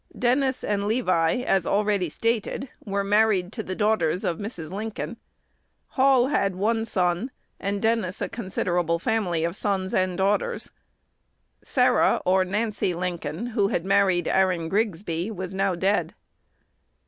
[0.17, 4.71] Dennis and Levi, as already stated, were married to the daughters of Mrs.
[4.71, 5.17] Lincoln.
[5.89, 10.71] Hall had one son, and Dennis a considerable family of sons and daughters.
[11.63, 16.15] Sarah (or Nancy) Lincoln, who had married Aaron Grigsby, was now dead.